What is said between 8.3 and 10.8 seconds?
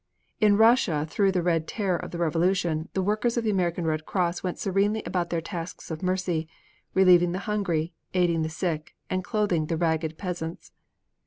the sick, and clothing the ragged peasants.